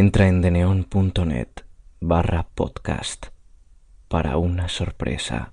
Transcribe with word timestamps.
Entra 0.00 0.28
en 0.28 0.42
deneon.net 0.42 1.48
barra 1.98 2.46
podcast 2.54 3.26
para 4.06 4.36
una 4.36 4.68
sorpresa. 4.68 5.52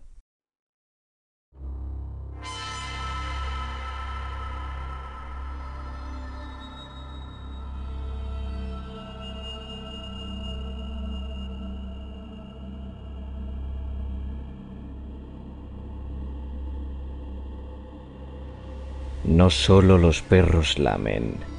No 19.23 19.49
solo 19.49 19.97
los 19.97 20.21
perros 20.21 20.77
lamen. 20.77 21.54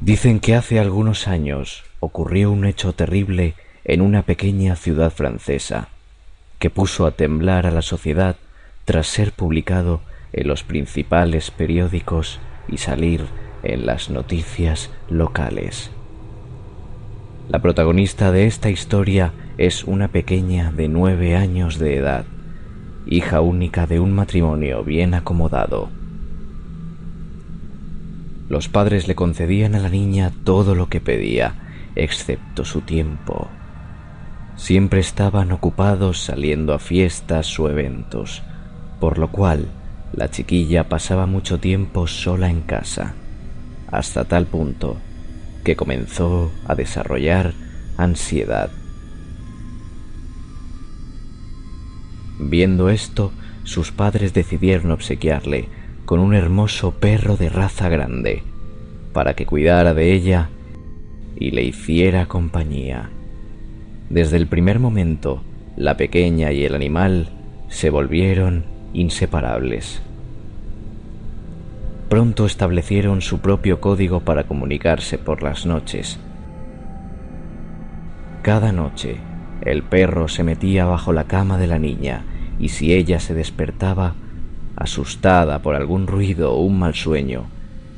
Dicen 0.00 0.40
que 0.40 0.54
hace 0.54 0.80
algunos 0.80 1.28
años 1.28 1.84
ocurrió 2.00 2.50
un 2.50 2.64
hecho 2.64 2.94
terrible 2.94 3.54
en 3.84 4.00
una 4.00 4.22
pequeña 4.22 4.74
ciudad 4.76 5.12
francesa 5.12 5.88
que 6.58 6.70
puso 6.70 7.04
a 7.06 7.10
temblar 7.10 7.66
a 7.66 7.70
la 7.70 7.82
sociedad 7.82 8.36
tras 8.86 9.06
ser 9.06 9.32
publicado 9.32 10.00
en 10.32 10.48
los 10.48 10.62
principales 10.62 11.50
periódicos 11.50 12.40
y 12.66 12.78
salir 12.78 13.26
en 13.62 13.84
las 13.84 14.08
noticias 14.08 14.90
locales. 15.10 15.90
La 17.50 17.60
protagonista 17.60 18.32
de 18.32 18.46
esta 18.46 18.70
historia 18.70 19.32
es 19.58 19.84
una 19.84 20.08
pequeña 20.08 20.72
de 20.72 20.88
nueve 20.88 21.36
años 21.36 21.78
de 21.78 21.96
edad, 21.96 22.24
hija 23.06 23.42
única 23.42 23.86
de 23.86 24.00
un 24.00 24.12
matrimonio 24.12 24.82
bien 24.82 25.12
acomodado. 25.12 25.99
Los 28.50 28.68
padres 28.68 29.06
le 29.06 29.14
concedían 29.14 29.76
a 29.76 29.78
la 29.78 29.88
niña 29.88 30.32
todo 30.42 30.74
lo 30.74 30.88
que 30.88 31.00
pedía, 31.00 31.54
excepto 31.94 32.64
su 32.64 32.80
tiempo. 32.80 33.48
Siempre 34.56 34.98
estaban 34.98 35.52
ocupados 35.52 36.18
saliendo 36.18 36.74
a 36.74 36.80
fiestas 36.80 37.60
o 37.60 37.70
eventos, 37.70 38.42
por 38.98 39.18
lo 39.18 39.30
cual 39.30 39.68
la 40.12 40.32
chiquilla 40.32 40.88
pasaba 40.88 41.26
mucho 41.26 41.60
tiempo 41.60 42.08
sola 42.08 42.50
en 42.50 42.62
casa, 42.62 43.14
hasta 43.86 44.24
tal 44.24 44.46
punto 44.46 44.96
que 45.62 45.76
comenzó 45.76 46.50
a 46.66 46.74
desarrollar 46.74 47.54
ansiedad. 47.98 48.72
Viendo 52.40 52.88
esto, 52.88 53.30
sus 53.62 53.92
padres 53.92 54.34
decidieron 54.34 54.90
obsequiarle 54.90 55.68
con 56.10 56.18
un 56.18 56.34
hermoso 56.34 56.90
perro 56.90 57.36
de 57.36 57.48
raza 57.48 57.88
grande, 57.88 58.42
para 59.12 59.34
que 59.34 59.46
cuidara 59.46 59.94
de 59.94 60.12
ella 60.12 60.48
y 61.36 61.52
le 61.52 61.62
hiciera 61.62 62.26
compañía. 62.26 63.10
Desde 64.08 64.36
el 64.36 64.48
primer 64.48 64.80
momento, 64.80 65.44
la 65.76 65.96
pequeña 65.96 66.50
y 66.50 66.64
el 66.64 66.74
animal 66.74 67.28
se 67.68 67.90
volvieron 67.90 68.64
inseparables. 68.92 70.02
Pronto 72.08 72.44
establecieron 72.44 73.20
su 73.20 73.38
propio 73.38 73.80
código 73.80 74.18
para 74.18 74.48
comunicarse 74.48 75.16
por 75.16 75.44
las 75.44 75.64
noches. 75.64 76.18
Cada 78.42 78.72
noche, 78.72 79.18
el 79.62 79.84
perro 79.84 80.26
se 80.26 80.42
metía 80.42 80.86
bajo 80.86 81.12
la 81.12 81.28
cama 81.28 81.56
de 81.56 81.68
la 81.68 81.78
niña 81.78 82.24
y 82.58 82.70
si 82.70 82.94
ella 82.94 83.20
se 83.20 83.32
despertaba, 83.32 84.16
asustada 84.80 85.60
por 85.60 85.76
algún 85.76 86.06
ruido 86.06 86.54
o 86.54 86.62
un 86.62 86.78
mal 86.78 86.94
sueño, 86.94 87.44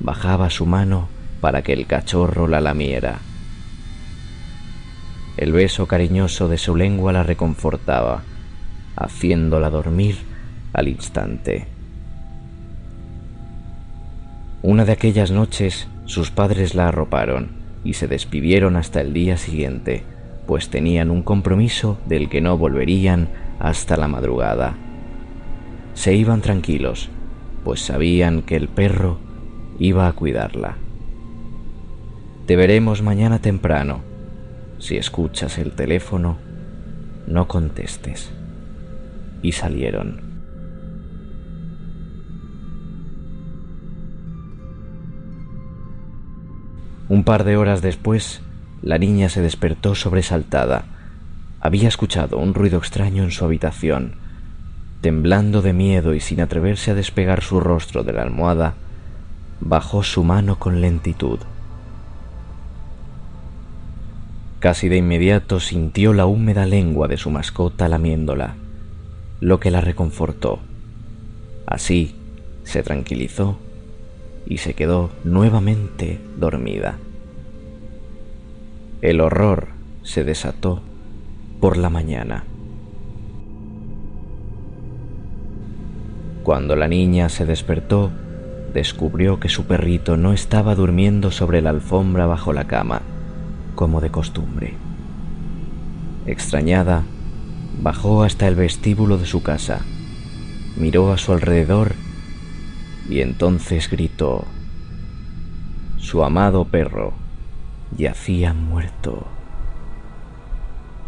bajaba 0.01 0.51
su 0.51 0.67
mano 0.67 1.09
para 1.41 1.63
que 1.63 1.73
el 1.73 1.87
cachorro 1.87 2.49
la 2.49 2.61
lamiera. 2.61 3.21
El 5.37 5.53
beso 5.53 5.87
cariñoso 5.87 6.49
de 6.49 6.59
su 6.59 6.77
lengua 6.77 7.13
la 7.13 7.23
reconfortaba, 7.23 8.23
haciéndola 8.97 9.71
dormir 9.71 10.17
al 10.73 10.89
instante. 10.89 11.67
Una 14.63 14.85
de 14.85 14.93
aquellas 14.93 15.31
noches 15.31 15.89
sus 16.05 16.31
padres 16.33 16.75
la 16.75 16.89
arroparon 16.89 17.53
y 17.85 17.95
se 17.95 18.09
despidieron 18.09 18.77
hasta 18.77 19.01
el 19.01 19.13
día 19.13 19.37
siguiente, 19.37 20.03
pues 20.49 20.69
tenían 20.69 21.11
un 21.11 21.23
compromiso 21.23 21.99
del 22.07 22.29
que 22.29 22.41
no 22.41 22.59
volverían 22.59 23.29
hasta 23.61 23.97
la 23.97 24.09
madrugada. 24.09 24.77
Se 25.95 26.15
iban 26.15 26.41
tranquilos, 26.41 27.11
pues 27.65 27.81
sabían 27.81 28.43
que 28.43 28.57
el 28.57 28.69
perro 28.69 29.19
iba 29.79 30.07
a 30.09 30.13
cuidarla. 30.13 30.77
Te 32.47 32.57
veremos 32.57 33.03
mañana 33.03 33.41
temprano. 33.41 34.01
Si 34.79 34.97
escuchas 34.97 35.59
el 35.59 35.73
teléfono, 35.73 36.39
no 37.27 37.47
contestes. 37.47 38.33
Y 39.43 39.53
salieron. 39.53 40.33
Un 47.09 47.25
par 47.25 47.45
de 47.45 47.57
horas 47.57 47.83
después, 47.83 48.41
la 48.81 48.99
niña 48.99 49.29
se 49.29 49.43
despertó 49.43 49.95
sobresaltada. 49.95 50.87
Había 51.61 51.87
escuchado 51.87 52.39
un 52.39 52.55
ruido 52.55 52.79
extraño 52.79 53.23
en 53.23 53.31
su 53.31 53.45
habitación 53.45 54.22
Temblando 55.03 55.63
de 55.63 55.73
miedo 55.73 56.15
y 56.15 56.21
sin 56.21 56.41
atreverse 56.41 56.93
a 56.93 56.95
despegar 56.95 57.43
su 57.43 57.59
rostro 57.59 58.05
de 58.05 58.13
la 58.13 58.23
almohada, 58.23 58.75
bajó 59.61 60.05
su 60.05 60.23
mano 60.23 60.61
con 60.61 60.81
lentitud. 60.81 61.41
Casi 64.61 64.89
de 64.89 64.99
inmediato 64.99 65.59
sintió 65.59 66.13
la 66.13 66.27
húmeda 66.27 66.67
lengua 66.67 67.09
de 67.09 67.17
su 67.17 67.31
mascota 67.31 67.89
lamiéndola, 67.89 68.55
lo 69.41 69.59
que 69.59 69.73
la 69.73 69.81
reconfortó. 69.81 70.61
Así 71.67 72.15
se 72.63 72.85
tranquilizó 72.85 73.59
y 74.47 74.59
se 74.59 74.75
quedó 74.75 75.11
nuevamente 75.25 76.21
dormida. 76.39 76.97
El 79.01 79.21
horror 79.21 79.71
se 80.05 80.23
desató 80.23 80.81
por 81.61 81.77
la 81.77 81.91
mañana. 81.91 82.45
Cuando 86.53 86.77
la 86.77 86.87
niña 86.87 87.31
se 87.31 87.47
despertó, 87.47 88.11
descubrió 88.75 89.41
que 89.41 89.49
su 89.49 89.65
perrito 89.65 90.19
no 90.19 90.35
estaba 90.35 90.75
durmiendo 90.75 91.31
sobre 91.31 91.63
la 91.63 91.71
alfombra 91.71 92.27
bajo 92.27 92.53
la 92.53 92.67
cama, 92.67 93.01
como 93.75 94.03
de 94.03 94.11
costumbre. 94.11 94.75
Extrañada, 96.27 97.05
bajó 97.81 98.23
hasta 98.23 98.49
el 98.49 98.55
vestíbulo 98.55 99.17
de 99.17 99.25
su 99.25 99.43
casa, 99.43 99.81
miró 100.77 101.11
a 101.11 101.17
su 101.17 101.33
alrededor 101.33 101.95
y 103.09 103.23
entonces 103.23 103.89
gritó. 103.89 104.45
Su 105.97 106.23
amado 106.23 106.67
perro 106.67 107.15
yacía 107.97 108.53
muerto, 108.53 109.27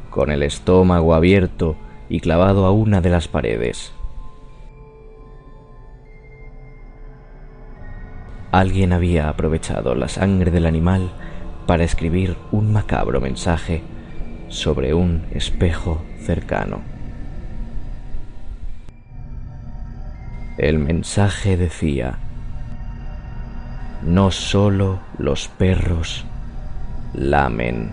con 0.08 0.30
el 0.30 0.42
estómago 0.42 1.14
abierto 1.14 1.76
y 2.08 2.20
clavado 2.20 2.64
a 2.64 2.70
una 2.70 3.02
de 3.02 3.10
las 3.10 3.28
paredes. 3.28 3.92
Alguien 8.54 8.92
había 8.92 9.28
aprovechado 9.28 9.96
la 9.96 10.06
sangre 10.06 10.52
del 10.52 10.66
animal 10.66 11.10
para 11.66 11.82
escribir 11.82 12.36
un 12.52 12.72
macabro 12.72 13.20
mensaje 13.20 13.82
sobre 14.48 14.94
un 14.94 15.24
espejo 15.32 16.04
cercano. 16.20 16.78
El 20.56 20.78
mensaje 20.78 21.56
decía, 21.56 22.18
no 24.04 24.30
solo 24.30 25.00
los 25.18 25.48
perros 25.48 26.24
lamen. 27.12 27.90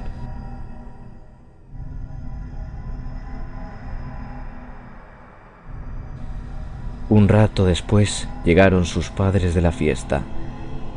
Un 7.10 7.28
rato 7.28 7.66
después 7.66 8.28
llegaron 8.46 8.86
sus 8.86 9.10
padres 9.10 9.56
de 9.56 9.62
la 9.62 9.72
fiesta 9.72 10.22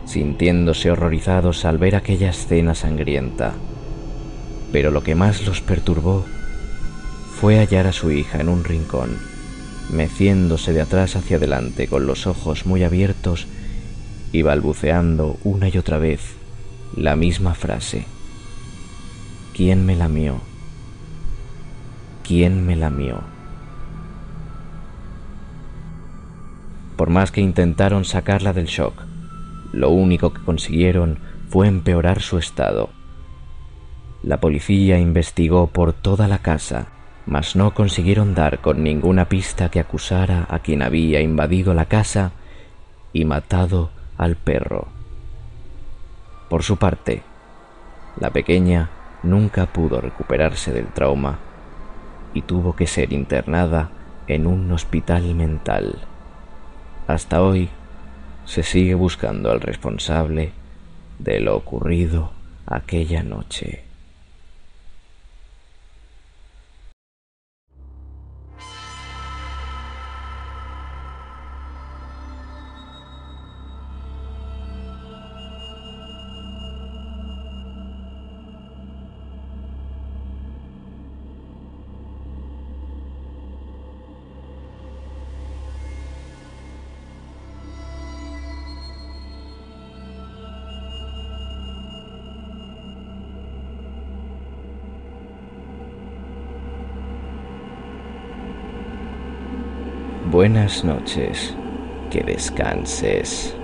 sintiéndose 0.06 0.90
horrorizados 0.90 1.64
al 1.64 1.78
ver 1.78 1.96
aquella 1.96 2.30
escena 2.30 2.74
sangrienta. 2.74 3.54
Pero 4.72 4.90
lo 4.90 5.02
que 5.02 5.14
más 5.14 5.46
los 5.46 5.60
perturbó 5.60 6.24
fue 7.40 7.58
hallar 7.58 7.86
a 7.86 7.92
su 7.92 8.10
hija 8.10 8.40
en 8.40 8.48
un 8.48 8.64
rincón, 8.64 9.18
meciéndose 9.90 10.72
de 10.72 10.80
atrás 10.80 11.16
hacia 11.16 11.36
adelante 11.36 11.88
con 11.88 12.06
los 12.06 12.26
ojos 12.26 12.66
muy 12.66 12.84
abiertos 12.84 13.46
y 14.32 14.42
balbuceando 14.42 15.38
una 15.44 15.68
y 15.68 15.78
otra 15.78 15.98
vez 15.98 16.20
la 16.96 17.16
misma 17.16 17.54
frase. 17.54 18.06
¿Quién 19.54 19.86
me 19.86 19.94
lamió? 19.94 20.40
¿Quién 22.26 22.66
me 22.66 22.76
lamió? 22.76 23.20
Por 26.96 27.10
más 27.10 27.30
que 27.30 27.40
intentaron 27.40 28.04
sacarla 28.04 28.52
del 28.52 28.66
shock, 28.66 29.02
lo 29.74 29.90
único 29.90 30.32
que 30.32 30.42
consiguieron 30.42 31.18
fue 31.48 31.66
empeorar 31.66 32.20
su 32.20 32.38
estado. 32.38 32.90
La 34.22 34.40
policía 34.40 34.98
investigó 34.98 35.66
por 35.66 35.92
toda 35.92 36.28
la 36.28 36.38
casa, 36.38 36.86
mas 37.26 37.56
no 37.56 37.74
consiguieron 37.74 38.34
dar 38.34 38.60
con 38.60 38.82
ninguna 38.82 39.28
pista 39.28 39.70
que 39.70 39.80
acusara 39.80 40.46
a 40.48 40.60
quien 40.60 40.82
había 40.82 41.20
invadido 41.20 41.74
la 41.74 41.86
casa 41.86 42.32
y 43.12 43.24
matado 43.24 43.90
al 44.16 44.36
perro. 44.36 44.88
Por 46.48 46.62
su 46.62 46.76
parte, 46.76 47.22
la 48.20 48.30
pequeña 48.30 48.90
nunca 49.22 49.66
pudo 49.66 50.00
recuperarse 50.00 50.72
del 50.72 50.86
trauma 50.86 51.38
y 52.32 52.42
tuvo 52.42 52.76
que 52.76 52.86
ser 52.86 53.12
internada 53.12 53.90
en 54.28 54.46
un 54.46 54.70
hospital 54.70 55.34
mental. 55.34 55.98
Hasta 57.06 57.42
hoy 57.42 57.68
se 58.44 58.62
sigue 58.62 58.94
buscando 58.94 59.50
al 59.50 59.61
responsable 59.61 60.52
de 61.19 61.41
lo 61.41 61.56
ocurrido 61.56 62.32
aquella 62.67 63.23
noche. 63.23 63.83
Buenas 100.34 100.82
noches, 100.82 101.54
que 102.10 102.20
descanses. 102.25 103.56